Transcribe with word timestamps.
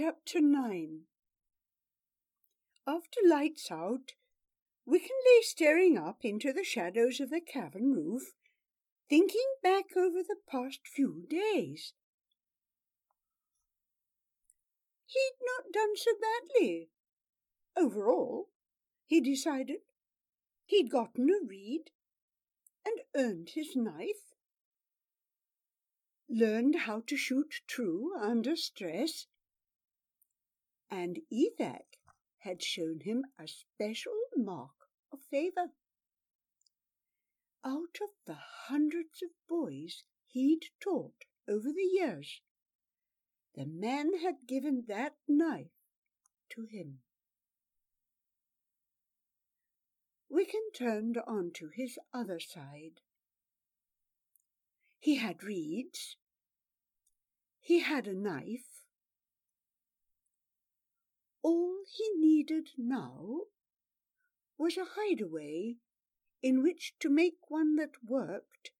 Chapter 0.00 0.40
9 0.40 1.00
After 2.86 3.20
lights 3.26 3.68
out, 3.68 4.12
Wiccan 4.86 5.16
lay 5.26 5.42
staring 5.42 5.98
up 5.98 6.18
into 6.24 6.52
the 6.52 6.62
shadows 6.62 7.18
of 7.18 7.30
the 7.30 7.40
cavern 7.40 7.90
roof, 7.90 8.32
thinking 9.08 9.56
back 9.60 9.96
over 9.96 10.22
the 10.22 10.36
past 10.48 10.86
few 10.86 11.26
days. 11.28 11.94
He'd 15.06 15.32
not 15.42 15.72
done 15.72 15.96
so 15.96 16.12
badly. 16.20 16.90
Overall, 17.76 18.50
he 19.04 19.20
decided. 19.20 19.80
He'd 20.66 20.92
gotten 20.92 21.28
a 21.28 21.44
reed 21.44 21.90
and 22.86 23.00
earned 23.16 23.48
his 23.56 23.74
knife, 23.74 24.32
learned 26.30 26.82
how 26.82 27.02
to 27.08 27.16
shoot 27.16 27.52
true 27.66 28.12
under 28.16 28.54
stress, 28.54 29.26
and 30.90 31.18
Evac 31.32 31.98
had 32.38 32.62
shown 32.62 33.00
him 33.00 33.24
a 33.38 33.46
special 33.46 34.18
mark 34.36 34.90
of 35.12 35.20
favor. 35.30 35.68
Out 37.64 37.98
of 38.02 38.10
the 38.26 38.38
hundreds 38.68 39.22
of 39.22 39.30
boys 39.48 40.04
he'd 40.26 40.66
taught 40.80 41.24
over 41.48 41.72
the 41.72 41.88
years, 41.92 42.40
the 43.54 43.66
man 43.66 44.18
had 44.22 44.46
given 44.46 44.84
that 44.86 45.16
knife 45.26 45.66
to 46.50 46.66
him. 46.66 47.00
Wiccan 50.30 50.72
turned 50.74 51.18
on 51.26 51.50
to 51.54 51.70
his 51.74 51.98
other 52.12 52.38
side. 52.38 53.00
He 55.00 55.16
had 55.16 55.42
reeds. 55.42 56.16
He 57.60 57.80
had 57.80 58.06
a 58.06 58.14
knife. 58.14 58.67
All 61.48 61.78
he 61.90 62.10
needed 62.14 62.72
now 62.76 63.44
was 64.58 64.76
a 64.76 64.84
hideaway 64.84 65.76
in 66.42 66.62
which 66.62 66.92
to 67.00 67.08
make 67.08 67.48
one 67.48 67.76
that 67.76 68.04
worked 68.04 68.72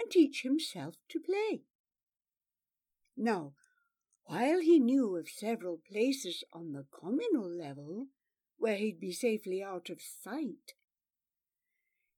and 0.00 0.10
teach 0.10 0.42
himself 0.42 0.96
to 1.10 1.20
play. 1.20 1.62
Now, 3.16 3.54
while 4.24 4.58
he 4.58 4.80
knew 4.80 5.16
of 5.16 5.28
several 5.28 5.78
places 5.88 6.42
on 6.52 6.72
the 6.72 6.84
communal 6.90 7.48
level 7.48 8.08
where 8.58 8.76
he'd 8.76 8.98
be 8.98 9.12
safely 9.12 9.62
out 9.62 9.88
of 9.88 10.02
sight, 10.02 10.74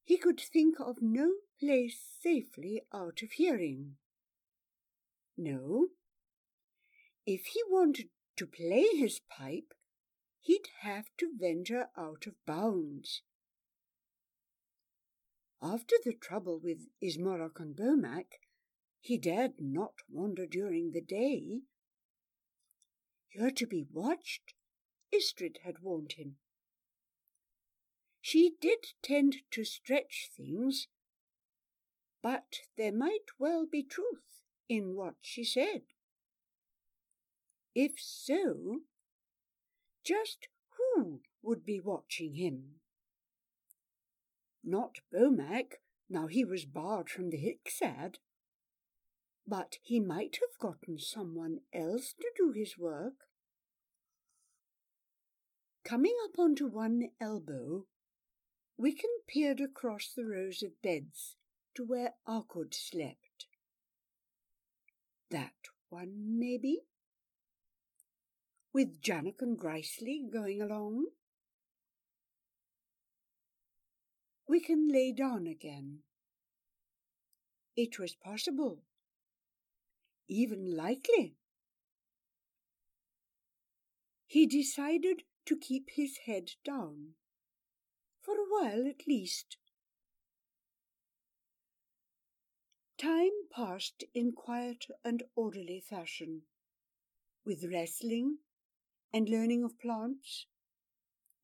he 0.04 0.16
could 0.16 0.40
think 0.40 0.80
of 0.80 1.02
no 1.02 1.32
place 1.60 2.00
safely 2.18 2.80
out 2.94 3.20
of 3.22 3.32
hearing. 3.32 3.96
No, 5.36 5.88
if 7.26 7.44
he 7.44 7.60
wanted 7.68 8.08
to 8.38 8.46
play 8.46 8.86
his 8.94 9.20
pipe, 9.28 9.74
he'd 10.42 10.68
have 10.80 11.06
to 11.16 11.32
venture 11.38 11.88
out 11.96 12.26
of 12.26 12.34
bounds. 12.44 13.22
After 15.62 15.94
the 16.04 16.12
trouble 16.12 16.58
with 16.58 16.88
Ismorok 17.00 17.60
and 17.60 17.76
Bomak, 17.76 18.40
he 19.00 19.16
dared 19.16 19.60
not 19.60 19.94
wander 20.08 20.46
during 20.46 20.90
the 20.90 21.00
day. 21.00 21.60
You're 23.30 23.52
to 23.52 23.66
be 23.66 23.86
watched, 23.90 24.54
Istrid 25.14 25.58
had 25.64 25.78
warned 25.80 26.12
him. 26.12 26.36
She 28.20 28.54
did 28.60 28.86
tend 29.02 29.36
to 29.52 29.64
stretch 29.64 30.30
things, 30.36 30.88
but 32.22 32.60
there 32.76 32.92
might 32.92 33.38
well 33.38 33.66
be 33.66 33.82
truth 33.82 34.42
in 34.68 34.96
what 34.96 35.14
she 35.20 35.44
said. 35.44 35.82
If 37.74 37.92
so, 37.98 38.80
just 40.04 40.48
who 40.76 41.20
would 41.42 41.64
be 41.64 41.80
watching 41.80 42.34
him? 42.34 42.76
Not 44.64 44.98
Bomak, 45.12 45.80
now 46.08 46.26
he 46.26 46.44
was 46.44 46.64
barred 46.64 47.08
from 47.10 47.30
the 47.30 47.38
Hicksad. 47.38 48.16
But 49.46 49.76
he 49.82 49.98
might 49.98 50.38
have 50.40 50.58
gotten 50.60 50.98
someone 50.98 51.60
else 51.74 52.14
to 52.20 52.30
do 52.36 52.52
his 52.52 52.78
work. 52.78 53.14
Coming 55.84 56.14
up 56.24 56.38
onto 56.38 56.68
one 56.68 57.08
elbow, 57.20 57.86
Wiccan 58.80 59.26
peered 59.26 59.60
across 59.60 60.12
the 60.14 60.24
rows 60.24 60.62
of 60.62 60.80
beds 60.80 61.36
to 61.74 61.84
where 61.84 62.14
Arkud 62.28 62.72
slept. 62.72 63.46
That 65.30 65.52
one, 65.88 66.38
maybe? 66.38 66.82
With 68.74 69.02
Janek 69.02 69.42
and 69.42 69.58
Gricely 69.58 70.30
going 70.32 70.62
along? 70.62 71.08
Wiccan 74.48 74.90
lay 74.90 75.12
down 75.12 75.46
again. 75.46 75.98
It 77.76 77.98
was 77.98 78.14
possible, 78.14 78.82
even 80.26 80.74
likely. 80.74 81.36
He 84.26 84.46
decided 84.46 85.24
to 85.44 85.56
keep 85.58 85.90
his 85.90 86.18
head 86.24 86.52
down, 86.64 87.14
for 88.22 88.36
a 88.36 88.48
while 88.48 88.86
at 88.88 89.06
least. 89.06 89.58
Time 92.96 93.48
passed 93.54 94.04
in 94.14 94.32
quiet 94.32 94.86
and 95.04 95.24
orderly 95.34 95.80
fashion, 95.80 96.42
with 97.44 97.64
wrestling 97.70 98.38
and 99.12 99.28
learning 99.28 99.62
of 99.64 99.78
plants, 99.78 100.46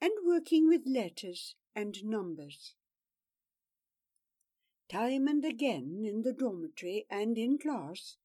and 0.01 0.13
working 0.25 0.69
with 0.69 0.83
letters 0.87 1.55
and 1.75 2.05
numbers. 2.05 2.75
Time 4.89 5.29
and 5.29 5.45
again 5.45 6.03
in 6.05 6.23
the 6.23 6.33
dormitory 6.33 7.07
and 7.11 7.37
in 7.37 7.59
class, 7.59 8.17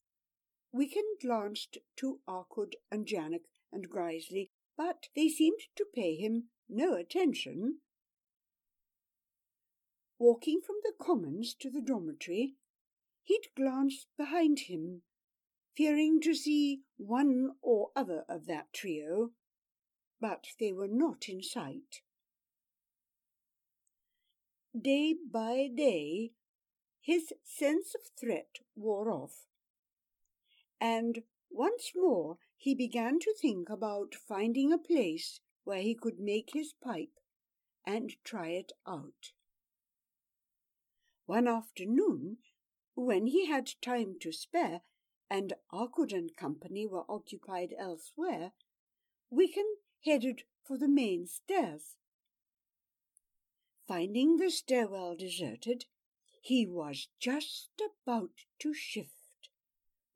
Wiccan 0.74 1.20
glanced 1.22 1.78
to 1.98 2.22
Arkud 2.28 2.76
and 2.90 3.06
Janek 3.06 3.46
and 3.72 3.90
Gricely, 3.90 4.50
but 4.78 5.10
they 5.16 5.28
seemed 5.28 5.60
to 5.76 5.86
pay 5.94 6.16
him 6.16 6.50
no 6.70 6.96
attention. 6.96 7.80
Walking 10.18 10.62
from 10.66 10.78
the 10.84 10.94
commons 10.98 11.54
to 11.56 11.70
the 11.70 11.82
dormitory, 11.82 12.56
he'd 13.24 13.50
glance 13.56 14.08
behind 14.18 14.62
him 14.62 15.02
fearing 15.76 16.22
to 16.22 16.34
see 16.34 16.82
one 16.98 17.52
or 17.62 17.90
other 17.96 18.24
of 18.30 18.46
that 18.46 18.72
trio, 18.74 19.32
but 20.22 20.48
they 20.60 20.72
were 20.72 20.88
not 20.88 21.28
in 21.28 21.42
sight. 21.42 22.02
Day 24.80 25.16
by 25.32 25.68
day, 25.76 26.32
his 27.02 27.34
sense 27.44 27.94
of 27.96 28.02
threat 28.20 28.60
wore 28.76 29.12
off, 29.12 29.48
and 30.80 31.24
once 31.50 31.92
more 31.96 32.38
he 32.56 32.74
began 32.74 33.20
to 33.20 33.36
think 33.40 33.70
about 33.70 34.16
finding 34.16 34.72
a 34.72 34.78
place 34.78 35.42
where 35.64 35.82
he 35.82 35.94
could 35.94 36.20
make 36.20 36.52
his 36.54 36.74
pipe 36.84 37.20
and 37.86 38.14
try 38.24 38.50
it 38.50 38.72
out. 38.88 39.32
One 41.26 41.48
afternoon, 41.48 42.38
when 42.96 43.28
he 43.28 43.48
had 43.48 43.70
time 43.82 44.16
to 44.22 44.32
spare, 44.32 44.82
and 45.30 45.54
Arkud 45.72 46.14
and 46.14 46.36
Company 46.36 46.86
were 46.86 47.10
occupied 47.10 47.74
elsewhere, 47.78 48.52
Wiccan 49.32 49.76
headed 50.06 50.44
for 50.64 50.78
the 50.78 50.88
main 50.88 51.26
stairs. 51.26 51.96
Finding 53.88 54.38
the 54.38 54.50
stairwell 54.50 55.16
deserted, 55.16 55.86
he 56.42 56.66
was 56.66 57.08
just 57.20 57.70
about 57.80 58.46
to 58.60 58.74
shift 58.74 59.50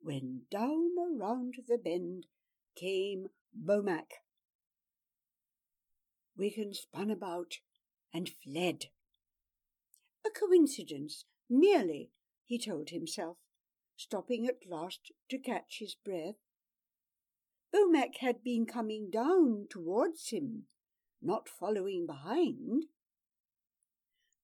when 0.00 0.42
down 0.50 0.90
around 0.98 1.56
the 1.66 1.78
bend 1.78 2.26
came 2.76 3.28
Bomak. 3.54 4.22
Wiccan 6.38 6.74
spun 6.74 7.10
about 7.10 7.58
and 8.14 8.28
fled. 8.28 8.86
A 10.24 10.30
coincidence, 10.30 11.24
merely, 11.50 12.10
he 12.44 12.58
told 12.58 12.90
himself 12.90 13.38
stopping 13.98 14.46
at 14.46 14.70
last 14.70 15.10
to 15.28 15.36
catch 15.38 15.78
his 15.80 15.96
breath. 15.96 16.36
Bomak 17.74 18.18
had 18.20 18.44
been 18.44 18.64
coming 18.64 19.10
down 19.10 19.66
towards 19.68 20.30
him, 20.30 20.62
not 21.20 21.48
following 21.48 22.06
behind. 22.06 22.84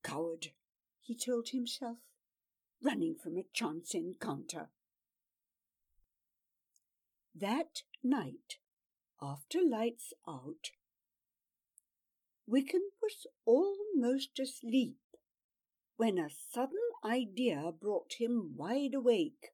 Coward, 0.02 0.48
he 1.00 1.16
told 1.16 1.50
himself, 1.50 1.98
running 2.82 3.14
from 3.14 3.38
a 3.38 3.46
chance 3.54 3.94
encounter. 3.94 4.70
That 7.32 7.82
night, 8.02 8.58
after 9.22 9.60
lights 9.64 10.12
out, 10.28 10.72
Wiccan 12.50 12.90
was 13.00 13.26
almost 13.46 14.38
asleep 14.40 14.96
when 15.96 16.18
a 16.18 16.28
sudden 16.52 16.78
idea 17.04 17.70
brought 17.80 18.14
him 18.18 18.54
wide 18.56 18.94
awake. 18.94 19.52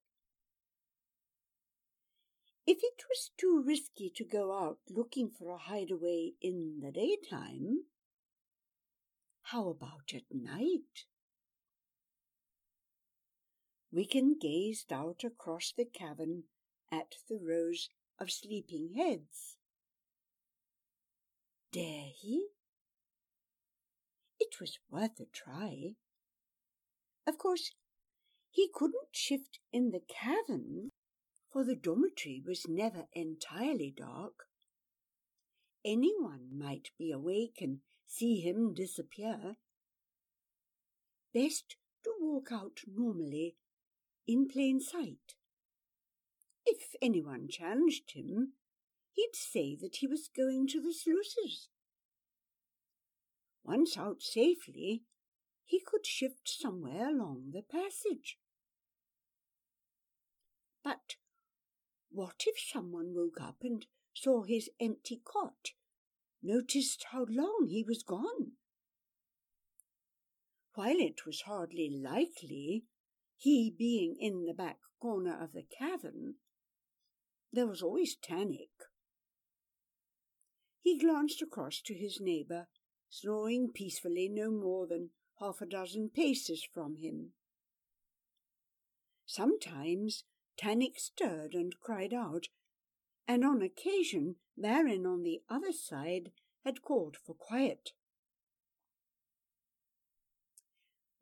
If 2.66 2.78
it 2.82 3.02
was 3.08 3.30
too 3.36 3.62
risky 3.66 4.12
to 4.16 4.24
go 4.24 4.52
out 4.52 4.78
looking 4.88 5.30
for 5.30 5.50
a 5.50 5.58
hideaway 5.58 6.32
in 6.40 6.80
the 6.82 6.92
daytime, 6.92 7.84
how 9.42 9.68
about 9.70 10.12
at 10.14 10.22
night? 10.30 11.06
Wiccan 13.92 14.38
gazed 14.40 14.92
out 14.92 15.24
across 15.24 15.72
the 15.76 15.84
cavern 15.84 16.44
at 16.92 17.16
the 17.28 17.38
rows 17.42 17.88
of 18.20 18.30
sleeping 18.30 18.94
heads. 18.96 19.56
Dare 21.72 22.10
he? 22.14 22.46
It 24.38 24.60
was 24.60 24.78
worth 24.90 25.18
a 25.18 25.26
try. 25.26 25.96
Of 27.30 27.38
course, 27.38 27.70
he 28.50 28.68
couldn't 28.74 29.14
shift 29.14 29.60
in 29.72 29.92
the 29.92 30.00
cavern, 30.00 30.90
for 31.52 31.64
the 31.64 31.76
dormitory 31.76 32.42
was 32.44 32.66
never 32.66 33.06
entirely 33.12 33.94
dark. 33.96 34.46
Anyone 35.84 36.48
might 36.52 36.90
be 36.98 37.12
awake 37.12 37.58
and 37.60 37.82
see 38.04 38.40
him 38.40 38.74
disappear. 38.74 39.54
Best 41.32 41.76
to 42.02 42.10
walk 42.20 42.48
out 42.50 42.80
normally, 42.92 43.54
in 44.26 44.48
plain 44.48 44.80
sight. 44.80 45.36
If 46.66 46.96
anyone 47.00 47.46
challenged 47.48 48.10
him, 48.10 48.54
he'd 49.12 49.36
say 49.36 49.76
that 49.80 49.98
he 50.00 50.08
was 50.08 50.28
going 50.36 50.66
to 50.66 50.80
the 50.80 50.92
sluices. 50.92 51.68
Once 53.62 53.96
out 53.96 54.20
safely, 54.20 55.04
he 55.70 55.80
could 55.80 56.04
shift 56.04 56.48
somewhere 56.48 57.08
along 57.10 57.52
the 57.52 57.62
passage. 57.62 58.38
But 60.82 61.14
what 62.10 62.42
if 62.44 62.58
someone 62.58 63.14
woke 63.14 63.40
up 63.40 63.58
and 63.62 63.86
saw 64.12 64.42
his 64.42 64.68
empty 64.80 65.22
cot, 65.24 65.70
noticed 66.42 67.06
how 67.12 67.24
long 67.28 67.68
he 67.70 67.84
was 67.86 68.02
gone? 68.02 68.54
While 70.74 70.98
it 70.98 71.24
was 71.24 71.42
hardly 71.42 71.88
likely, 71.88 72.86
he 73.36 73.72
being 73.76 74.16
in 74.18 74.46
the 74.46 74.54
back 74.54 74.78
corner 75.00 75.40
of 75.40 75.52
the 75.52 75.62
cavern, 75.78 76.34
there 77.52 77.68
was 77.68 77.80
always 77.80 78.16
Tannic. 78.16 78.70
He 80.80 80.98
glanced 80.98 81.40
across 81.40 81.80
to 81.82 81.94
his 81.94 82.18
neighbour, 82.20 82.66
snoring 83.08 83.70
peacefully 83.72 84.28
no 84.28 84.50
more 84.50 84.88
than 84.88 85.10
half 85.40 85.60
a 85.60 85.66
dozen 85.66 86.10
paces 86.14 86.66
from 86.72 86.96
him. 86.96 87.30
Sometimes 89.26 90.24
Tannic 90.56 90.98
stirred 90.98 91.54
and 91.54 91.72
cried 91.80 92.12
out, 92.12 92.48
and 93.26 93.44
on 93.44 93.62
occasion 93.62 94.36
Baron 94.56 95.06
on 95.06 95.22
the 95.22 95.40
other 95.48 95.72
side 95.72 96.32
had 96.64 96.82
called 96.82 97.16
for 97.16 97.34
quiet. 97.34 97.92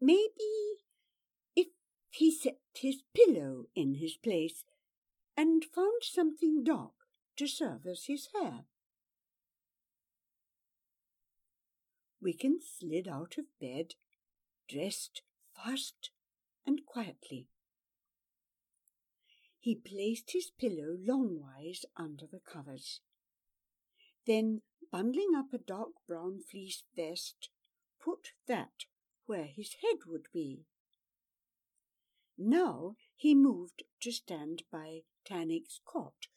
Maybe 0.00 0.78
if 1.54 1.68
he 2.10 2.32
set 2.32 2.58
his 2.74 3.02
pillow 3.14 3.66
in 3.74 3.94
his 3.94 4.16
place 4.16 4.64
and 5.36 5.64
found 5.64 6.02
something 6.02 6.64
dark 6.64 6.92
to 7.36 7.46
serve 7.46 7.86
as 7.86 8.06
his 8.06 8.28
hair. 8.34 8.64
Wiccan 12.24 12.58
slid 12.60 13.06
out 13.06 13.36
of 13.38 13.44
bed, 13.60 13.94
dressed 14.68 15.22
fast 15.54 16.10
and 16.66 16.84
quietly. 16.86 17.48
He 19.58 19.74
placed 19.74 20.32
his 20.32 20.50
pillow 20.58 20.96
longwise 20.96 21.84
under 21.96 22.26
the 22.26 22.40
covers. 22.40 23.00
Then, 24.26 24.62
bundling 24.92 25.32
up 25.36 25.52
a 25.52 25.58
dark 25.58 25.90
brown 26.06 26.40
fleece 26.50 26.84
vest, 26.94 27.48
put 28.02 28.32
that 28.46 28.84
where 29.26 29.46
his 29.46 29.74
head 29.82 29.98
would 30.06 30.26
be. 30.32 30.64
Now 32.36 32.94
he 33.16 33.34
moved 33.34 33.82
to 34.02 34.12
stand 34.12 34.62
by 34.70 35.00
Tannic's 35.24 35.80
cot 35.84 36.28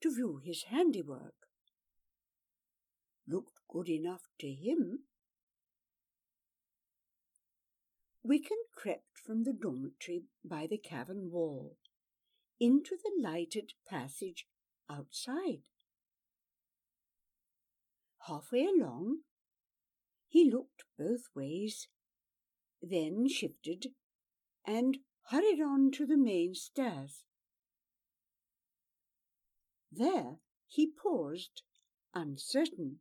to 0.00 0.14
view 0.14 0.40
his 0.44 0.64
handiwork. 0.64 1.34
Looked 3.28 3.58
good 3.68 3.88
enough 3.88 4.22
to 4.40 4.50
him. 4.50 5.00
Wiccan 8.26 8.56
crept 8.74 9.18
from 9.18 9.44
the 9.44 9.52
dormitory 9.52 10.24
by 10.42 10.66
the 10.66 10.78
cavern 10.78 11.30
wall 11.30 11.76
into 12.58 12.96
the 12.96 13.12
lighted 13.20 13.74
passage 13.86 14.46
outside. 14.88 15.64
Halfway 18.26 18.64
along, 18.64 19.18
he 20.26 20.50
looked 20.50 20.84
both 20.98 21.24
ways, 21.34 21.88
then 22.80 23.28
shifted 23.28 23.88
and 24.66 24.98
hurried 25.28 25.60
on 25.60 25.90
to 25.92 26.06
the 26.06 26.16
main 26.16 26.54
stairs. 26.54 27.24
There 29.92 30.38
he 30.66 30.90
paused, 30.90 31.62
uncertain. 32.14 33.00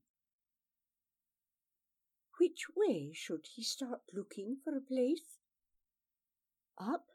Which 2.44 2.66
way 2.75 3.13
should 3.13 3.48
he 3.56 3.63
start 3.63 4.01
looking 4.12 4.57
for 4.62 4.75
a 4.75 4.81
place? 4.81 5.40
Up 6.77 7.06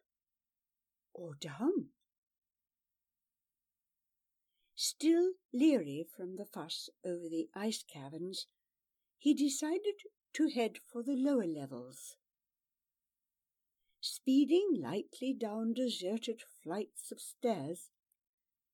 or 1.13 1.35
down? 1.35 1.91
Still 4.75 5.35
leery 5.53 6.07
from 6.17 6.37
the 6.37 6.47
fuss 6.47 6.89
over 7.05 7.29
the 7.29 7.51
ice 7.55 7.83
caverns, 7.83 8.47
he 9.19 9.35
decided 9.35 9.97
to 10.33 10.49
head 10.49 10.79
for 10.91 11.03
the 11.03 11.13
lower 11.15 11.47
levels. 11.47 12.17
Speeding 14.01 14.81
lightly 14.81 15.35
down 15.35 15.75
deserted 15.75 16.41
flights 16.63 17.13
of 17.13 17.21
stairs, 17.21 17.91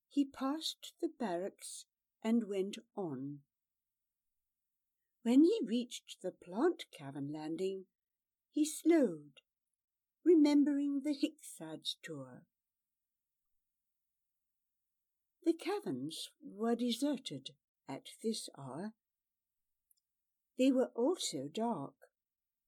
he 0.08 0.24
passed 0.24 0.92
the 1.02 1.10
barracks 1.18 1.86
and 2.22 2.48
went 2.48 2.78
on. 2.94 3.40
When 5.24 5.44
he 5.44 5.58
reached 5.64 6.18
the 6.20 6.32
plant 6.32 6.84
cavern 6.92 7.32
landing, 7.32 7.86
he 8.52 8.66
slowed, 8.66 9.40
remembering 10.22 11.00
the 11.00 11.14
Hicksad's 11.14 11.96
tour. 12.02 12.42
The 15.42 15.54
caverns 15.54 16.28
were 16.42 16.76
deserted 16.76 17.54
at 17.88 18.10
this 18.22 18.50
hour. 18.58 18.92
They 20.58 20.70
were 20.70 20.90
also 20.94 21.48
dark, 21.50 21.94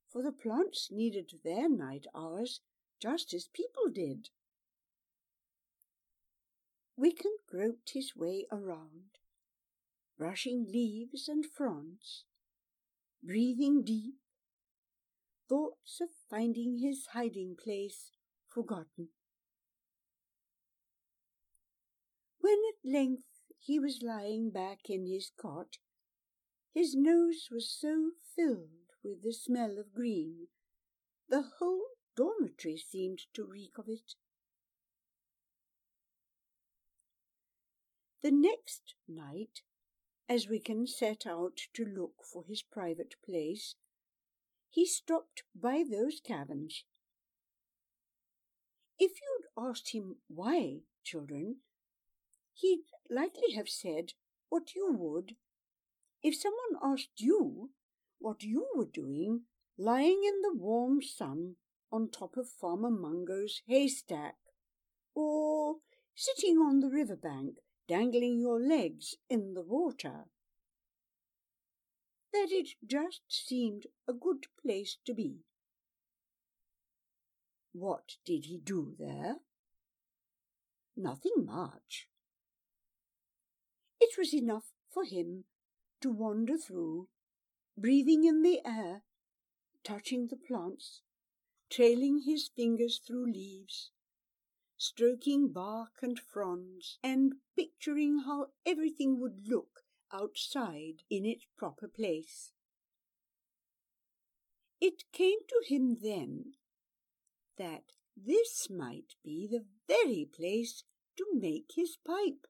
for 0.09 0.23
the 0.23 0.33
plants 0.33 0.89
needed 0.91 1.33
their 1.45 1.69
night 1.69 2.07
hours 2.15 2.63
just 2.99 3.35
as 3.35 3.51
people 3.53 3.91
did. 3.93 4.31
Wiccan 6.99 7.37
groped 7.47 7.91
his 7.91 8.17
way 8.17 8.47
around, 8.51 9.19
brushing 10.17 10.65
leaves 10.73 11.29
and 11.29 11.45
fronds, 11.45 12.25
breathing 13.23 13.83
deep, 13.83 14.15
thoughts 15.49 16.01
of 16.01 16.09
finding 16.31 16.79
his 16.79 17.07
hiding 17.13 17.57
place 17.57 18.13
forgotten. 18.49 19.09
When 22.41 22.59
at 22.69 22.91
length 22.91 23.25
he 23.59 23.79
was 23.79 24.03
lying 24.03 24.51
back 24.51 24.89
in 24.89 25.07
his 25.07 25.31
cot, 25.37 25.79
his 26.73 26.95
nose 26.95 27.49
was 27.51 27.71
so 27.71 28.11
filled 28.35 28.93
with 29.03 29.23
the 29.23 29.33
smell 29.33 29.79
of 29.79 29.95
green, 29.95 30.49
the 31.29 31.43
whole 31.59 31.87
dormitory 32.17 32.77
seemed 32.77 33.21
to 33.35 33.45
reek 33.45 33.79
of 33.79 33.89
it. 33.89 34.15
The 38.23 38.31
next 38.31 38.95
night, 39.07 39.63
as 40.29 40.47
Wiccan 40.47 40.89
set 40.89 41.27
out 41.27 41.59
to 41.75 41.85
look 41.85 42.25
for 42.25 42.45
his 42.49 42.63
private 42.63 43.15
place, 43.25 43.77
he 44.69 44.85
stopped 44.85 45.43
by 45.55 45.85
those 45.89 46.21
caverns. 46.21 46.85
If 48.99 49.13
you'd 49.13 49.65
asked 49.69 49.93
him 49.93 50.17
why, 50.29 50.81
children, 51.05 51.57
he'd 52.55 52.85
likely 53.11 53.55
have 53.55 53.69
said 53.69 54.13
what 54.49 54.75
you 54.75 54.93
would. 54.93 55.37
If 56.23 56.35
someone 56.35 56.83
asked 56.83 57.21
you 57.21 57.71
what 58.19 58.43
you 58.43 58.67
were 58.75 58.87
doing 58.87 59.43
lying 59.79 60.23
in 60.27 60.41
the 60.43 60.55
warm 60.55 61.03
sun 61.03 61.57
on 61.93 62.09
top 62.09 62.37
of 62.37 62.49
Farmer 62.49 62.91
Mungo's 62.91 63.63
haystack, 63.67 64.37
or 65.15 65.77
sitting 66.15 66.57
on 66.59 66.81
the 66.81 66.89
river 66.89 67.17
bank 67.17 67.57
dangling 67.89 68.41
your 68.41 68.61
legs 68.61 69.17
in 69.29 69.55
the 69.55 69.63
water. 69.63 70.27
That 72.33 72.49
it 72.51 72.71
just 72.87 73.23
seemed 73.29 73.87
a 74.09 74.13
good 74.13 74.47
place 74.61 74.99
to 75.07 75.15
be. 75.15 75.45
What 77.73 78.17
did 78.25 78.47
he 78.47 78.59
do 78.59 78.95
there? 78.99 79.37
Nothing 80.97 81.45
much. 81.45 82.09
It 84.01 84.19
was 84.19 84.35
enough 84.35 84.73
for 84.93 85.05
him 85.05 85.45
to 86.01 86.11
wander 86.11 86.57
through, 86.57 87.09
breathing 87.77 88.25
in 88.25 88.43
the 88.43 88.61
air, 88.65 89.03
touching 89.85 90.29
the 90.29 90.37
plants, 90.37 91.03
trailing 91.71 92.23
his 92.25 92.49
fingers 92.49 93.01
through 93.07 93.33
leaves, 93.33 93.91
stroking 94.77 95.53
bark 95.53 95.93
and 96.03 96.19
fronds, 96.19 96.99
and 97.03 97.35
picturing 97.57 98.21
how 98.27 98.47
everything 98.65 99.21
would 99.21 99.49
look 99.49 99.83
outside 100.13 101.03
in 101.11 101.25
its 101.25 101.47
proper 101.57 101.89
place. 101.89 102.53
It 104.81 105.05
came 105.13 105.39
to 105.49 105.63
him 105.67 105.99
then 106.03 106.53
that 107.59 107.85
this 108.17 108.69
might 108.71 109.15
be 109.25 109.49
the 109.51 109.65
very 109.89 110.29
place 110.31 110.85
to 111.17 111.27
make 111.33 111.73
his 111.75 111.97
pipe, 111.97 112.47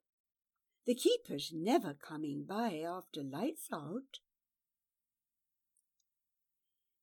the 0.85 0.95
keepers 0.95 1.53
never 1.55 1.95
coming 1.95 2.45
by 2.45 2.83
after 2.87 3.23
lights 3.23 3.69
out. 3.73 4.21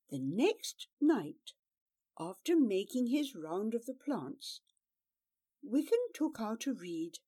The 0.10 0.20
next 0.20 0.88
night, 1.01 1.53
after 2.20 2.56
making 2.58 3.08
his 3.08 3.36
round 3.36 3.74
of 3.74 3.86
the 3.86 3.94
plants, 3.94 4.62
Wickham 5.63 6.00
took 6.13 6.39
out 6.39 6.67
a 6.67 6.74
reed 6.74 7.20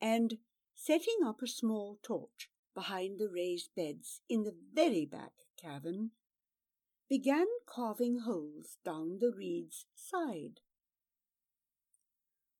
and, 0.00 0.38
setting 0.74 1.18
up 1.24 1.42
a 1.42 1.46
small 1.46 1.98
torch 2.02 2.50
behind 2.74 3.18
the 3.18 3.28
raised 3.28 3.74
beds 3.74 4.20
in 4.28 4.44
the 4.44 4.54
very 4.74 5.06
back 5.06 5.32
cavern, 5.60 6.10
began 7.08 7.46
carving 7.66 8.20
holes 8.20 8.78
down 8.84 9.18
the 9.18 9.32
reed's 9.34 9.86
side. 9.94 10.60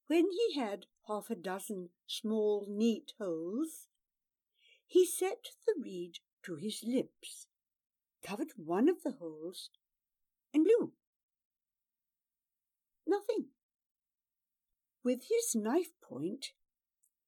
When 0.07 0.31
he 0.31 0.59
had 0.59 0.87
half 1.09 1.31
a 1.31 1.35
dozen 1.35 1.91
small 2.07 2.67
neat 2.69 3.13
holes, 3.19 3.89
he 4.87 5.05
set 5.05 5.51
the 5.67 5.75
reed 5.83 6.19
to 6.45 6.55
his 6.55 6.83
lips, 6.87 7.49
covered 8.23 8.53
one 8.57 8.89
of 8.89 9.03
the 9.03 9.13
holes, 9.13 9.71
and 10.55 10.65
blew. 10.65 10.93
Nothing. 13.07 13.47
With 15.07 15.27
his 15.29 15.55
knife 15.55 15.93
point, 16.03 16.47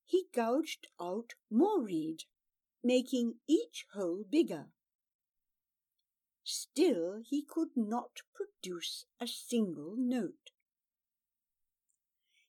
he 0.05 0.27
gouged 0.35 0.89
out 1.01 1.35
more 1.49 1.81
reed, 1.81 2.25
making 2.83 3.37
each 3.47 3.87
hole 3.95 4.25
bigger. 4.29 4.73
Still 6.43 7.23
he 7.25 7.45
could 7.45 7.77
not 7.77 8.23
produce 8.35 9.05
a 9.21 9.29
single 9.29 9.95
note. 9.97 10.51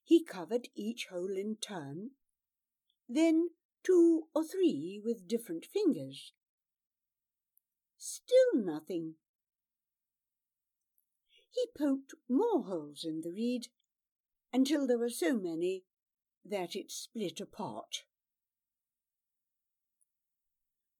He 0.03 0.23
covered 0.23 0.69
each 0.73 1.09
hole 1.11 1.37
in 1.37 1.57
turn, 1.57 2.09
then 3.07 3.51
two 3.83 4.29
or 4.33 4.43
three 4.43 4.99
with 5.05 5.27
different 5.27 5.63
fingers. 5.63 6.33
Still 7.99 8.55
nothing. 8.55 9.13
He 11.51 11.67
poked 11.77 12.15
more 12.27 12.63
holes 12.63 13.05
in 13.05 13.21
the 13.21 13.29
reed 13.31 13.67
until 14.51 14.87
there 14.87 14.97
were 14.97 15.09
so 15.09 15.37
many 15.37 15.83
that 16.45 16.75
it 16.75 16.91
split 16.91 17.39
apart. 17.39 18.03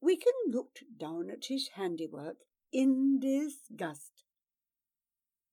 Wickham 0.02 0.34
looked 0.48 0.84
down 0.98 1.30
at 1.30 1.46
his 1.46 1.70
handiwork 1.76 2.38
in 2.72 3.20
disgust. 3.20 4.24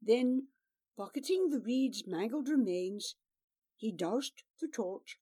Then, 0.00 0.48
pocketing 0.96 1.50
the 1.50 1.60
reed's 1.60 2.04
mangled 2.06 2.48
remains, 2.48 3.16
he 3.76 3.90
doused 3.92 4.42
the 4.60 4.68
torch 4.68 5.18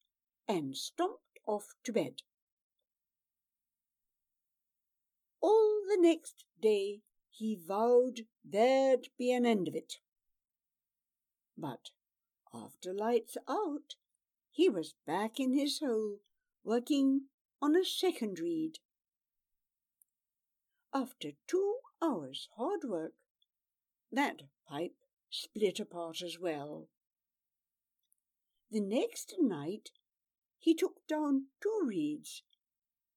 and 0.47 0.76
stomped 0.76 1.38
off 1.47 1.75
to 1.85 1.93
bed. 1.93 2.23
All 5.40 5.83
the 5.88 5.99
next 6.00 6.45
day 6.61 7.00
he 7.31 7.57
vowed 7.57 8.21
there'd 8.45 9.09
be 9.19 9.33
an 9.33 9.47
end 9.47 9.69
of 9.69 9.75
it. 9.75 9.95
But 11.57 11.90
after 12.55 12.95
lights 12.95 13.37
out, 13.49 13.97
he 14.53 14.69
was 14.69 14.95
back 15.07 15.41
in 15.41 15.53
his 15.53 15.81
hole, 15.81 16.19
working 16.63 17.23
on 17.61 17.75
a 17.75 17.85
second 17.85 18.39
reed. 18.39 18.79
After 20.93 21.31
two 21.49 21.79
hours' 22.01 22.49
hard 22.57 22.81
work, 22.85 23.15
that 24.13 24.43
pipe 24.69 24.95
split 25.31 25.81
apart 25.81 26.23
as 26.23 26.39
well. 26.39 26.89
The 28.71 28.81
next 28.81 29.35
night 29.39 29.91
he 30.59 30.75
took 30.75 31.07
down 31.09 31.47
two 31.61 31.81
reeds 31.85 32.43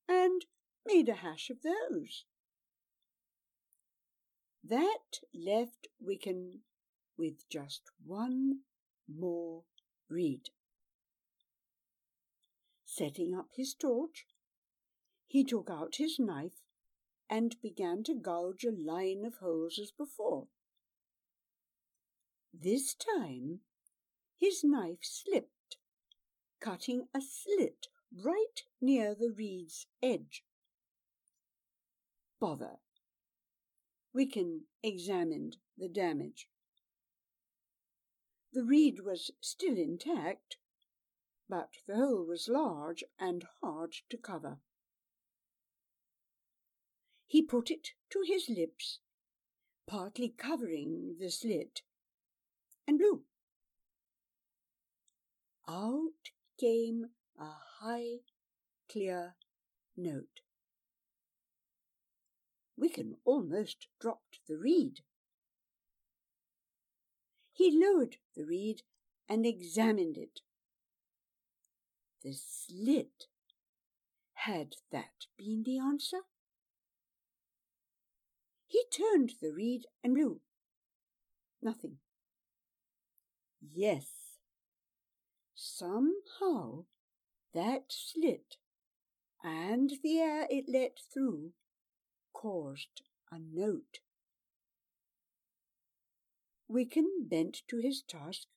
and 0.07 0.45
made 0.85 1.07
a 1.09 1.15
hash 1.15 1.49
of 1.49 1.61
those. 1.61 2.25
That 4.63 5.19
left 5.33 5.87
Wickham 5.99 6.61
with 7.17 7.47
just 7.49 7.83
one 8.03 8.61
more 9.07 9.63
reed. 10.09 10.49
Setting 12.85 13.35
up 13.35 13.49
his 13.55 13.73
torch, 13.73 14.25
he 15.27 15.43
took 15.43 15.69
out 15.69 15.95
his 15.97 16.17
knife 16.19 16.63
and 17.29 17.55
began 17.61 18.03
to 18.03 18.15
gouge 18.15 18.63
a 18.63 18.71
line 18.71 19.23
of 19.25 19.35
holes 19.35 19.77
as 19.79 19.91
before. 19.91 20.47
This 22.53 22.95
time 22.95 23.59
his 24.37 24.63
knife 24.63 24.99
slipped, 25.01 25.77
cutting 26.59 27.07
a 27.13 27.19
slit 27.21 27.87
right 28.11 28.63
near 28.81 29.13
the 29.13 29.31
reed's 29.35 29.87
edge. 30.01 30.43
Bother! 32.39 32.77
Wickham 34.13 34.65
examined 34.81 35.57
the 35.77 35.89
damage. 35.89 36.47
The 38.53 38.63
reed 38.63 39.01
was 39.01 39.31
still 39.41 39.77
intact, 39.77 40.57
but 41.49 41.77
the 41.85 41.95
hole 41.95 42.25
was 42.25 42.47
large 42.47 43.03
and 43.19 43.45
hard 43.61 43.93
to 44.09 44.17
cover. 44.17 44.59
He 47.25 47.41
put 47.43 47.69
it 47.69 47.89
to 48.09 48.23
his 48.25 48.49
lips, 48.49 48.99
partly 49.85 50.29
covering 50.29 51.17
the 51.19 51.29
slit, 51.29 51.81
and 52.87 52.97
blew. 52.97 53.23
Out 55.67 56.31
came 56.57 57.11
a 57.37 57.51
high, 57.79 58.19
clear 58.89 59.35
note. 59.97 60.41
Wickham 62.77 63.17
almost 63.25 63.87
dropped 63.99 64.39
the 64.47 64.57
reed. 64.57 65.01
He 67.57 67.71
lowered 67.71 68.17
the 68.35 68.45
reed 68.45 68.83
and 69.27 69.43
examined 69.43 70.15
it. 70.15 70.41
The 72.23 72.33
slit. 72.33 73.25
Had 74.33 74.75
that 74.91 75.25
been 75.35 75.63
the 75.63 75.79
answer? 75.79 76.21
He 78.67 78.83
turned 78.95 79.33
the 79.41 79.51
reed 79.51 79.87
and 80.03 80.13
blew. 80.13 80.41
Nothing. 81.59 81.97
Yes, 83.59 84.05
Somehow 85.59 86.85
that 87.55 87.85
slit 87.89 88.57
and 89.43 89.91
the 90.03 90.19
air 90.19 90.45
it 90.51 90.65
let 90.69 90.99
through 91.11 91.53
caused 92.31 93.01
a 93.31 93.39
note. 93.39 94.01
Wickham 96.67 97.27
bent 97.27 97.61
to 97.69 97.77
his 97.77 98.01
task, 98.01 98.47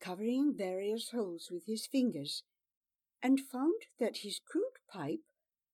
covering 0.00 0.54
various 0.56 1.10
holes 1.10 1.48
with 1.50 1.66
his 1.66 1.86
fingers, 1.86 2.42
and 3.22 3.40
found 3.40 3.82
that 3.98 4.18
his 4.18 4.40
crude 4.44 4.78
pipe 4.92 5.22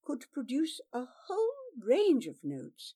could 0.05 0.31
produce 0.33 0.81
a 0.93 1.07
whole 1.27 1.55
range 1.83 2.27
of 2.27 2.45
notes. 2.45 2.95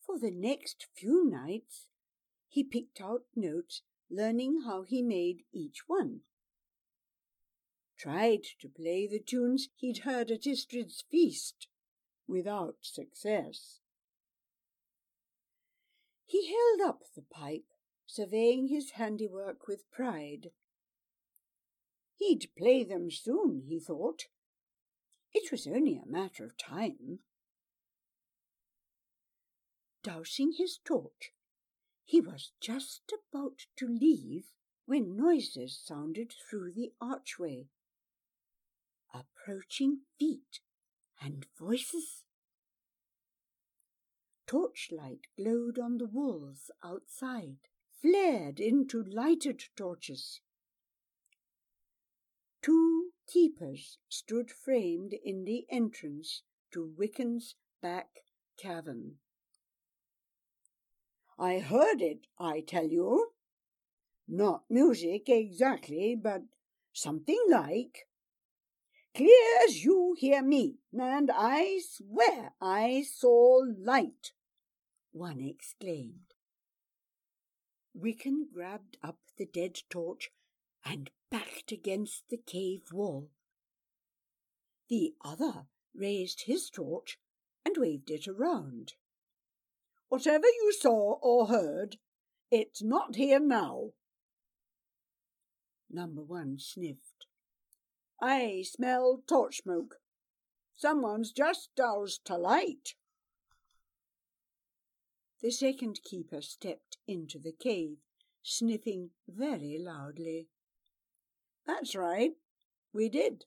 For 0.00 0.18
the 0.18 0.30
next 0.30 0.86
few 0.94 1.28
nights, 1.28 1.86
he 2.48 2.64
picked 2.64 3.00
out 3.00 3.22
notes 3.36 3.82
learning 4.10 4.62
how 4.66 4.82
he 4.82 5.02
made 5.02 5.44
each 5.52 5.82
one. 5.86 6.20
Tried 7.96 8.44
to 8.60 8.68
play 8.68 9.06
the 9.06 9.20
tunes 9.20 9.68
he'd 9.76 9.98
heard 9.98 10.30
at 10.30 10.46
Istrid's 10.46 11.04
feast, 11.10 11.68
without 12.26 12.76
success. 12.80 13.80
He 16.30 16.46
held 16.46 16.88
up 16.88 17.02
the 17.16 17.22
pipe, 17.22 17.66
surveying 18.06 18.68
his 18.68 18.92
handiwork 18.92 19.66
with 19.66 19.90
pride. 19.90 20.52
He'd 22.14 22.52
play 22.56 22.84
them 22.84 23.10
soon, 23.10 23.64
he 23.66 23.80
thought. 23.80 24.26
It 25.34 25.50
was 25.50 25.66
only 25.66 25.96
a 25.96 26.08
matter 26.08 26.44
of 26.44 26.56
time. 26.56 27.18
Dousing 30.04 30.52
his 30.52 30.78
torch, 30.84 31.32
he 32.04 32.20
was 32.20 32.52
just 32.60 33.12
about 33.12 33.66
to 33.78 33.88
leave 33.88 34.52
when 34.86 35.16
noises 35.16 35.82
sounded 35.84 36.32
through 36.48 36.74
the 36.74 36.92
archway. 37.00 37.66
approaching 39.12 40.02
feet 40.16 40.60
and 41.20 41.48
voices. 41.58 42.22
Torchlight 44.50 45.28
glowed 45.36 45.78
on 45.78 45.98
the 45.98 46.08
walls 46.08 46.72
outside, 46.82 47.58
flared 48.02 48.58
into 48.58 49.00
lighted 49.00 49.62
torches. 49.76 50.40
Two 52.60 53.12
keepers 53.28 53.98
stood 54.08 54.50
framed 54.50 55.14
in 55.24 55.44
the 55.44 55.66
entrance 55.70 56.42
to 56.72 56.92
Wiccan's 56.98 57.54
back 57.80 58.08
cavern. 58.56 59.18
I 61.38 61.60
heard 61.60 62.02
it, 62.02 62.26
I 62.36 62.60
tell 62.60 62.88
you. 62.88 63.28
Not 64.26 64.64
music 64.68 65.28
exactly, 65.28 66.16
but 66.20 66.42
something 66.92 67.40
like. 67.48 68.08
Clear 69.14 69.58
as 69.64 69.84
you 69.84 70.16
hear 70.18 70.42
me, 70.42 70.78
and 70.92 71.30
I 71.32 71.80
swear 71.88 72.54
I 72.60 73.04
saw 73.08 73.62
light, 73.78 74.32
one 75.12 75.40
exclaimed. 75.40 76.34
Wiccan 77.96 78.46
grabbed 78.52 78.96
up 79.02 79.18
the 79.36 79.46
dead 79.46 79.78
torch 79.90 80.30
and 80.84 81.10
backed 81.30 81.72
against 81.72 82.24
the 82.30 82.36
cave 82.36 82.92
wall. 82.92 83.30
The 84.88 85.14
other 85.24 85.66
raised 85.94 86.42
his 86.42 86.70
torch 86.70 87.18
and 87.64 87.76
waved 87.76 88.10
it 88.10 88.26
around. 88.26 88.94
Whatever 90.08 90.46
you 90.46 90.72
saw 90.72 91.18
or 91.22 91.46
heard, 91.46 91.96
it's 92.50 92.82
not 92.82 93.16
here 93.16 93.40
now. 93.40 93.90
Number 95.88 96.22
one 96.22 96.58
sniffed. 96.58 97.26
I 98.20 98.64
smell 98.66 99.22
torch 99.26 99.62
smoke. 99.62 99.96
Someone's 100.76 101.32
just 101.32 101.70
doused 101.76 102.24
to 102.26 102.36
light. 102.36 102.94
The 105.42 105.50
second 105.50 106.00
keeper 106.04 106.42
stepped 106.42 106.98
into 107.08 107.38
the 107.38 107.52
cave, 107.52 107.96
sniffing 108.42 109.10
very 109.26 109.78
loudly. 109.78 110.48
That's 111.66 111.94
right, 111.94 112.32
we 112.92 113.08
did, 113.08 113.44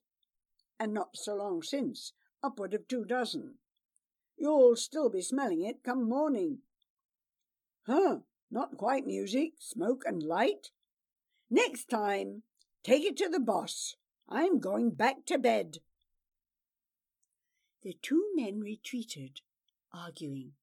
and 0.80 0.94
not 0.94 1.16
so 1.16 1.36
long 1.36 1.62
since, 1.62 2.14
upward 2.42 2.74
of 2.74 2.88
two 2.88 3.06
dozen. 3.06 3.56
You'll 4.38 4.76
still 4.76 5.10
be 5.10 5.22
smelling 5.22 5.64
it 5.64 5.84
come 5.84 6.10
morning. 6.10 6.60
Huh, 7.86 8.20
not 8.50 8.78
quite 8.78 9.06
music, 9.06 9.54
smoke 9.60 10.04
and 10.06 10.24
light. 10.24 10.72
Next 11.50 11.90
time, 11.90 12.42
take 12.84 13.04
it 13.04 13.18
to 13.18 13.30
the 13.30 13.40
boss. 13.40 13.96
I'm 14.28 14.60
going 14.60 14.92
back 14.92 15.26
to 15.28 15.38
bed. 15.38 15.78
The 17.84 17.96
two 18.02 18.32
men 18.36 18.62
retreated, 18.62 19.42
arguing. 19.94 20.54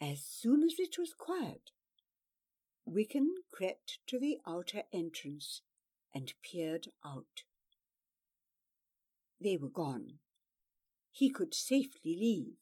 As 0.00 0.22
soon 0.24 0.62
as 0.62 0.74
it 0.78 0.98
was 0.98 1.14
quiet, 1.14 1.70
Wiccan 2.86 3.28
crept 3.50 3.98
to 4.06 4.18
the 4.18 4.38
outer 4.46 4.82
entrance 4.92 5.62
and 6.14 6.32
peered 6.42 6.88
out. 7.04 7.42
They 9.40 9.56
were 9.56 9.70
gone. 9.70 10.18
He 11.10 11.30
could 11.30 11.54
safely 11.54 12.16
leave. 12.16 12.56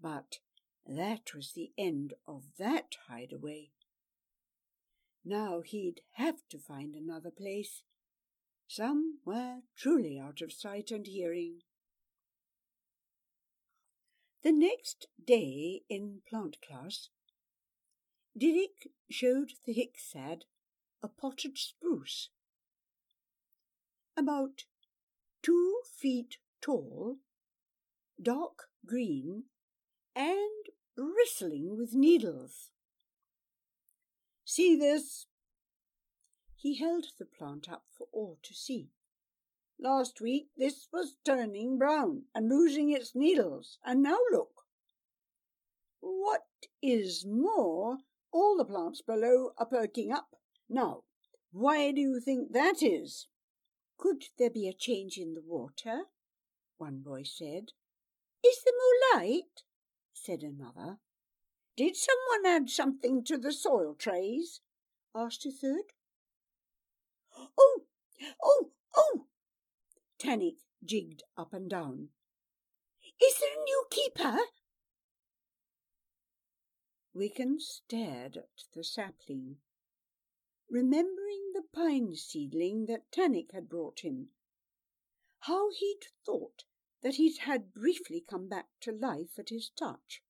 But 0.00 0.38
that 0.86 1.34
was 1.34 1.52
the 1.52 1.72
end 1.78 2.14
of 2.26 2.44
that 2.58 2.96
hideaway. 3.08 3.70
Now 5.24 5.60
he'd 5.60 6.00
have 6.12 6.48
to 6.50 6.58
find 6.58 6.94
another 6.94 7.30
place, 7.30 7.82
somewhere 8.66 9.62
truly 9.76 10.18
out 10.18 10.40
of 10.40 10.52
sight 10.52 10.90
and 10.90 11.06
hearing. 11.06 11.60
The 14.42 14.52
next 14.52 15.06
day 15.24 15.82
in 15.88 16.22
plant 16.28 16.56
class, 16.66 17.10
Diddick 18.36 18.88
showed 19.08 19.52
the 19.64 19.72
Hicksad 19.72 20.42
a 21.00 21.08
potted 21.08 21.56
spruce. 21.58 22.30
About 24.16 24.64
two 25.42 25.80
feet 25.96 26.38
tall, 26.60 27.18
dark 28.20 28.64
green, 28.84 29.44
and 30.16 30.66
bristling 30.96 31.76
with 31.76 31.94
needles. 31.94 32.70
See 34.44 34.76
this? 34.76 35.26
He 36.56 36.78
held 36.78 37.06
the 37.18 37.26
plant 37.26 37.68
up 37.70 37.84
for 37.96 38.08
all 38.12 38.38
to 38.42 38.54
see. 38.54 38.90
Last 39.82 40.20
week 40.20 40.46
this 40.56 40.86
was 40.92 41.16
turning 41.24 41.76
brown 41.76 42.26
and 42.36 42.48
losing 42.48 42.92
its 42.92 43.16
needles, 43.16 43.80
and 43.84 44.00
now 44.00 44.18
look. 44.30 44.62
What 45.98 46.46
is 46.80 47.26
more, 47.26 47.98
all 48.30 48.56
the 48.56 48.64
plants 48.64 49.02
below 49.02 49.54
are 49.58 49.66
perking 49.66 50.12
up. 50.12 50.36
Now, 50.68 51.02
why 51.50 51.90
do 51.90 52.00
you 52.00 52.20
think 52.20 52.52
that 52.52 52.80
is? 52.80 53.26
Could 53.98 54.26
there 54.38 54.50
be 54.50 54.68
a 54.68 54.72
change 54.72 55.16
in 55.16 55.34
the 55.34 55.42
water? 55.44 56.04
One 56.78 57.00
boy 57.00 57.24
said. 57.24 57.72
Is 58.46 58.62
there 58.64 58.74
more 58.78 59.20
light? 59.20 59.64
said 60.12 60.44
another. 60.44 60.98
Did 61.76 61.96
someone 61.96 62.46
add 62.46 62.70
something 62.70 63.24
to 63.24 63.36
the 63.36 63.52
soil 63.52 63.96
trays? 63.98 64.60
asked 65.12 65.44
a 65.44 65.50
third. 65.50 65.92
Oh, 67.58 67.80
oh, 68.40 68.70
oh! 68.94 69.26
Tannic 70.22 70.58
jigged 70.84 71.24
up 71.36 71.52
and 71.52 71.68
down. 71.68 72.10
Is 73.20 73.40
there 73.40 73.60
a 73.60 73.64
new 73.64 73.84
keeper? 73.90 74.38
Wiccan 77.12 77.58
stared 77.60 78.36
at 78.36 78.64
the 78.72 78.84
sapling, 78.84 79.56
remembering 80.70 81.50
the 81.54 81.64
pine 81.72 82.14
seedling 82.14 82.86
that 82.86 83.10
Tannic 83.10 83.50
had 83.50 83.68
brought 83.68 84.04
him. 84.04 84.28
How 85.40 85.72
he'd 85.72 86.06
thought 86.24 86.66
that 87.00 87.18
it 87.18 87.38
had 87.38 87.72
briefly 87.72 88.20
come 88.20 88.48
back 88.48 88.68
to 88.82 88.92
life 88.92 89.40
at 89.40 89.48
his 89.48 89.70
touch 89.70 90.22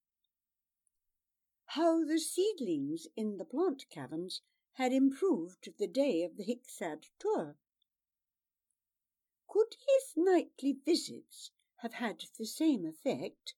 how 1.74 2.04
the 2.04 2.18
seedlings 2.18 3.06
in 3.16 3.38
the 3.38 3.46
plant 3.46 3.86
caverns 3.88 4.42
had 4.74 4.92
improved 4.92 5.70
the 5.78 5.86
day 5.86 6.22
of 6.22 6.36
the 6.36 6.44
Hicksad 6.44 7.06
tour. 7.18 7.56
Could 9.52 9.76
his 9.86 10.14
nightly 10.16 10.78
visits 10.82 11.50
have 11.82 11.92
had 11.92 12.24
the 12.38 12.46
same 12.46 12.86
effect? 12.86 13.52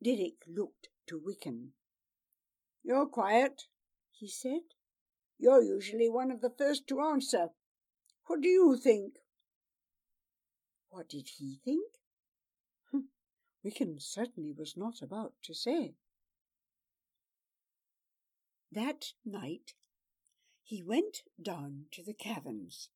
Diddick 0.00 0.44
looked 0.46 0.90
to 1.08 1.18
Wiccan. 1.18 1.72
You're 2.84 3.06
quiet, 3.06 3.64
he 4.12 4.28
said. 4.28 4.60
You're 5.36 5.62
usually 5.62 6.08
one 6.08 6.30
of 6.30 6.42
the 6.42 6.54
first 6.56 6.86
to 6.86 7.00
answer. 7.00 7.48
What 8.26 8.40
do 8.40 8.46
you 8.46 8.76
think? 8.76 9.14
What 10.90 11.08
did 11.08 11.30
he 11.36 11.58
think? 11.64 11.94
Hm, 12.92 13.08
Wiccan 13.64 14.00
certainly 14.00 14.52
was 14.52 14.76
not 14.76 15.02
about 15.02 15.32
to 15.42 15.54
say. 15.54 15.96
That 18.70 19.06
night 19.24 19.74
he 20.62 20.84
went 20.84 21.22
down 21.42 21.86
to 21.90 22.04
the 22.04 22.14
caverns. 22.14 22.90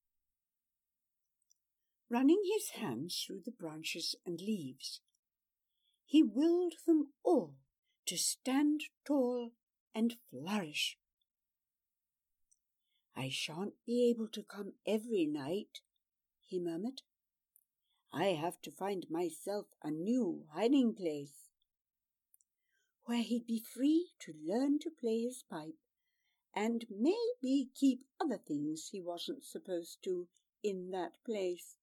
Running 2.12 2.42
his 2.44 2.68
hands 2.78 3.24
through 3.26 3.40
the 3.46 3.50
branches 3.50 4.14
and 4.26 4.38
leaves, 4.38 5.00
he 6.04 6.22
willed 6.22 6.74
them 6.86 7.14
all 7.24 7.54
to 8.04 8.18
stand 8.18 8.82
tall 9.06 9.52
and 9.94 10.16
flourish. 10.28 10.98
I 13.16 13.30
shan't 13.30 13.72
be 13.86 14.10
able 14.10 14.28
to 14.28 14.42
come 14.42 14.74
every 14.86 15.24
night, 15.24 15.80
he 16.46 16.60
murmured. 16.60 17.00
I 18.12 18.34
have 18.34 18.60
to 18.60 18.70
find 18.70 19.06
myself 19.08 19.68
a 19.82 19.90
new 19.90 20.44
hiding 20.52 20.94
place 20.94 21.48
where 23.06 23.22
he'd 23.22 23.46
be 23.46 23.58
free 23.58 24.10
to 24.20 24.34
learn 24.46 24.80
to 24.80 24.90
play 24.90 25.22
his 25.22 25.44
pipe 25.50 25.78
and 26.54 26.84
maybe 26.90 27.70
keep 27.74 28.04
other 28.20 28.36
things 28.36 28.90
he 28.92 29.00
wasn't 29.00 29.44
supposed 29.44 30.04
to 30.04 30.28
in 30.62 30.90
that 30.90 31.12
place. 31.24 31.76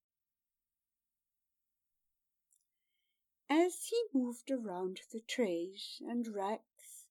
As 3.51 3.85
he 3.85 4.03
moved 4.13 4.51
around 4.51 5.01
the 5.11 5.21
trays 5.21 5.99
and 6.05 6.27
racks 6.27 7.07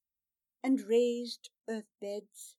and 0.63 0.81
raised 0.83 1.51
earth 1.69 1.91
beds, 2.01 2.55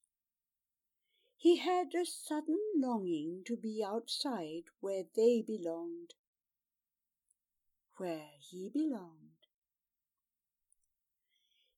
he 1.37 1.55
had 1.55 1.95
a 1.95 2.05
sudden 2.05 2.59
longing 2.75 3.41
to 3.45 3.55
be 3.55 3.81
outside 3.81 4.65
where 4.81 5.05
they 5.15 5.41
belonged, 5.41 6.15
where 7.95 8.31
he 8.41 8.67
belonged. 8.67 9.47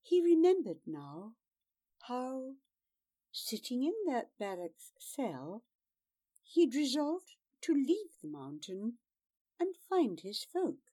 He 0.01 0.19
remembered 0.19 0.81
now 0.87 1.35
how, 2.07 2.55
sitting 3.31 3.83
in 3.83 3.93
that 4.07 4.35
barracks 4.39 4.91
cell, 4.97 5.63
he'd 6.41 6.73
resolved 6.73 7.35
to 7.61 7.73
leave 7.73 8.19
the 8.23 8.27
mountain 8.27 8.97
and 9.59 9.75
find 9.87 10.21
his 10.21 10.43
folk, 10.43 10.90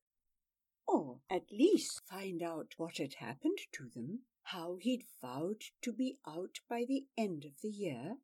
or 0.88 1.20
at 1.28 1.52
least 1.52 2.00
find 2.08 2.42
out 2.42 2.72
what 2.78 2.96
had 2.96 3.14
happened 3.14 3.58
to 3.70 3.90
them, 3.94 4.20
how 4.44 4.78
he'd 4.80 5.04
vowed 5.20 5.62
to 5.82 5.92
be 5.92 6.16
out 6.26 6.60
by 6.68 6.82
the 6.88 7.04
end 7.16 7.44
of 7.44 7.60
the 7.62 7.68
year. 7.68 8.16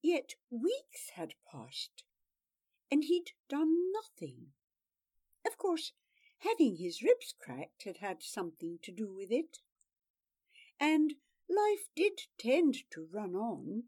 Yet 0.00 0.34
weeks 0.50 1.10
had 1.14 1.34
passed, 1.52 2.02
and 2.90 3.04
he'd 3.04 3.32
done 3.50 3.92
nothing. 3.92 4.52
Of 5.46 5.58
course, 5.58 5.92
having 6.38 6.76
his 6.76 7.02
ribs 7.02 7.34
cracked 7.38 7.84
had 7.84 7.98
had 7.98 8.22
something 8.22 8.78
to 8.82 8.90
do 8.90 9.12
with 9.12 9.30
it. 9.30 9.58
And 10.80 11.14
life 11.48 11.90
did 11.94 12.22
tend 12.38 12.78
to 12.92 13.06
run 13.12 13.34
on. 13.34 13.84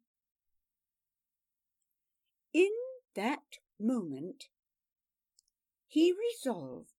In 2.52 2.70
that 3.16 3.58
moment, 3.80 4.48
he 5.86 6.12
resolved 6.12 6.93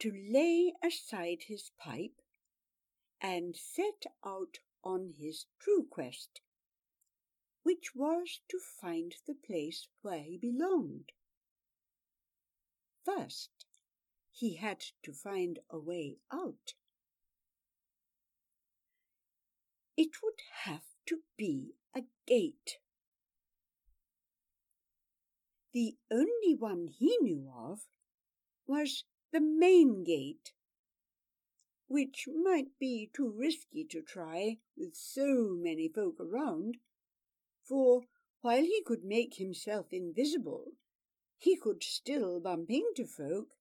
to 0.00 0.12
lay 0.30 0.72
aside 0.82 1.44
his 1.46 1.70
pipe 1.78 2.22
and 3.20 3.56
set 3.56 4.04
out 4.24 4.58
on 4.84 5.14
his 5.18 5.46
true 5.60 5.86
quest, 5.90 6.40
which 7.62 7.94
was 7.94 8.40
to 8.48 8.58
find 8.80 9.14
the 9.26 9.34
place 9.34 9.88
where 10.02 10.22
he 10.22 10.38
belonged. 10.38 11.10
First, 13.04 13.50
he 14.30 14.54
had 14.56 14.84
to 15.02 15.12
find 15.12 15.58
a 15.70 15.78
way 15.78 16.18
out. 16.32 16.74
It 19.96 20.10
would 20.22 20.40
have 20.62 20.84
to 21.06 21.18
be 21.36 21.74
a 21.94 22.02
gate. 22.26 22.78
The 25.72 25.96
only 26.10 26.54
one 26.56 26.86
he 26.86 27.18
knew 27.20 27.50
of 27.56 27.80
was 28.66 29.04
the 29.32 29.40
main 29.40 30.04
gate, 30.04 30.52
which 31.86 32.26
might 32.42 32.78
be 32.78 33.10
too 33.14 33.28
risky 33.28 33.84
to 33.84 34.00
try 34.00 34.58
with 34.76 34.94
so 34.94 35.50
many 35.50 35.88
folk 35.88 36.16
around, 36.18 36.78
for 37.62 38.04
while 38.40 38.62
he 38.62 38.82
could 38.84 39.04
make 39.04 39.34
himself 39.34 39.86
invisible, 39.92 40.72
he 41.36 41.56
could 41.56 41.82
still 41.82 42.40
bump 42.40 42.70
into 42.70 43.06
folk, 43.06 43.56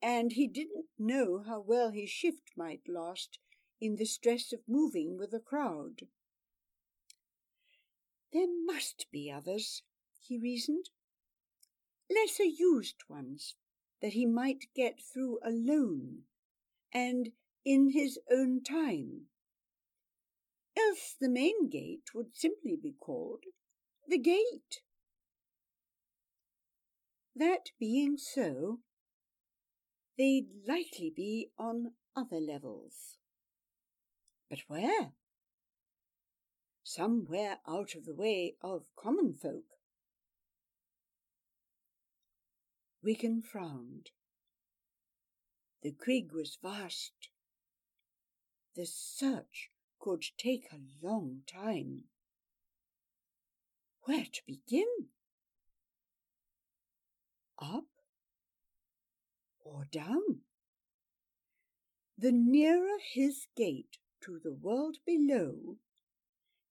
and 0.00 0.32
he 0.32 0.46
didn't 0.46 0.86
know 0.98 1.42
how 1.46 1.60
well 1.60 1.90
his 1.90 2.10
shift 2.10 2.52
might 2.56 2.88
last 2.88 3.38
in 3.80 3.96
the 3.96 4.04
stress 4.04 4.52
of 4.52 4.60
moving 4.68 5.18
with 5.18 5.32
a 5.32 5.40
crowd. 5.40 6.02
There 8.32 8.48
must 8.64 9.06
be 9.10 9.30
others, 9.30 9.82
he 10.20 10.38
reasoned, 10.38 10.90
lesser 12.10 12.44
used 12.44 13.02
ones 13.08 13.56
that 14.02 14.12
he 14.12 14.26
might 14.26 14.66
get 14.74 15.00
through 15.00 15.38
alone 15.44 16.22
and 16.92 17.30
in 17.64 17.90
his 17.92 18.18
own 18.30 18.62
time. 18.62 19.22
Else 20.76 21.16
the 21.20 21.28
main 21.28 21.68
gate 21.68 22.14
would 22.14 22.36
simply 22.36 22.76
be 22.80 22.92
called 22.92 23.44
the 24.08 24.18
gate. 24.18 24.82
That 27.34 27.70
being 27.78 28.16
so, 28.16 28.80
they'd 30.16 30.48
likely 30.66 31.12
be 31.14 31.50
on 31.58 31.92
other 32.14 32.40
levels. 32.40 33.18
But 34.48 34.60
where? 34.68 35.12
Somewhere 36.82 37.58
out 37.68 37.94
of 37.94 38.04
the 38.04 38.14
way 38.14 38.56
of 38.62 38.86
common 38.96 39.34
folk. 39.34 39.75
Wiccan 43.06 43.40
frowned. 43.40 44.10
The 45.82 45.92
crig 45.92 46.32
was 46.32 46.58
vast. 46.60 47.28
The 48.74 48.84
search 48.84 49.70
could 50.00 50.24
take 50.36 50.66
a 50.72 51.06
long 51.06 51.42
time. 51.46 52.06
Where 54.02 54.24
to 54.24 54.40
begin? 54.44 54.88
Up 57.62 57.84
or 59.60 59.86
down? 59.92 60.40
The 62.18 62.32
nearer 62.32 62.98
his 63.14 63.46
gate 63.56 63.98
to 64.22 64.40
the 64.42 64.52
world 64.52 64.96
below, 65.06 65.76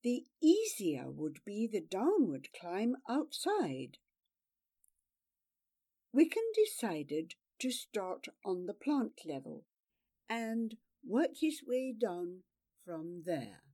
the 0.03 0.25
easier 0.41 1.09
would 1.09 1.39
be 1.45 1.65
the 1.65 1.79
downward 1.79 2.49
climb 2.59 2.97
outside. 3.07 3.99
Wiccan 6.15 6.53
decided 6.53 7.35
to 7.59 7.71
start 7.71 8.27
on 8.45 8.67
the 8.67 8.73
plant 8.73 9.19
level 9.25 9.65
and 10.29 10.77
work 11.05 11.31
his 11.41 11.61
way 11.67 11.91
down 11.91 12.43
from 12.85 13.23
there. 13.25 13.64